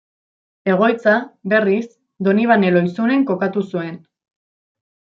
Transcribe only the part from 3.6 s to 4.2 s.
zuen.